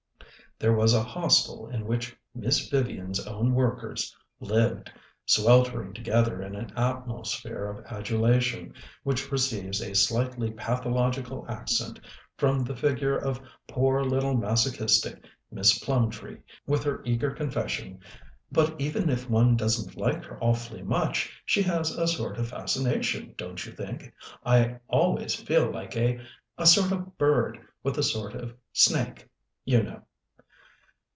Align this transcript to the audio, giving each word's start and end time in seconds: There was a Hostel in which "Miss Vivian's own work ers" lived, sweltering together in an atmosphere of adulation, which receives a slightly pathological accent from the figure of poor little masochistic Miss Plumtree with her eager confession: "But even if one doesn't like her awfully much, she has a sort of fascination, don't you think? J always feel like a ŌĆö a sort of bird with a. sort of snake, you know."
There 0.59 0.75
was 0.75 0.93
a 0.93 1.01
Hostel 1.01 1.67
in 1.69 1.87
which 1.87 2.15
"Miss 2.35 2.69
Vivian's 2.69 3.25
own 3.25 3.55
work 3.55 3.83
ers" 3.83 4.15
lived, 4.39 4.91
sweltering 5.25 5.91
together 5.91 6.39
in 6.43 6.53
an 6.55 6.71
atmosphere 6.77 7.65
of 7.65 7.83
adulation, 7.87 8.75
which 9.01 9.31
receives 9.31 9.81
a 9.81 9.95
slightly 9.95 10.51
pathological 10.51 11.47
accent 11.49 11.99
from 12.37 12.59
the 12.63 12.75
figure 12.75 13.17
of 13.17 13.41
poor 13.67 14.03
little 14.03 14.35
masochistic 14.35 15.25
Miss 15.51 15.79
Plumtree 15.79 16.37
with 16.67 16.83
her 16.83 17.01
eager 17.05 17.31
confession: 17.31 17.99
"But 18.51 18.79
even 18.79 19.09
if 19.09 19.27
one 19.27 19.57
doesn't 19.57 19.97
like 19.97 20.23
her 20.25 20.37
awfully 20.43 20.83
much, 20.83 21.41
she 21.43 21.63
has 21.63 21.89
a 21.89 22.07
sort 22.07 22.37
of 22.37 22.49
fascination, 22.49 23.33
don't 23.35 23.65
you 23.65 23.71
think? 23.71 24.13
J 24.45 24.77
always 24.87 25.33
feel 25.33 25.71
like 25.71 25.95
a 25.95 26.17
ŌĆö 26.19 26.25
a 26.59 26.65
sort 26.67 26.91
of 26.91 27.17
bird 27.17 27.57
with 27.81 27.97
a. 27.97 28.03
sort 28.03 28.35
of 28.35 28.55
snake, 28.71 29.27
you 29.65 29.81
know." 29.81 30.03